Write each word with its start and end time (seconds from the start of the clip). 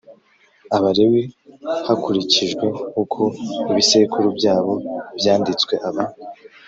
Abalewi 0.75 1.23
hakurikijwe 1.87 2.65
uko 3.01 3.21
ibisekuru 3.71 4.27
byabo 4.37 4.73
byanditswe 5.17 5.73
Aba 5.87 6.03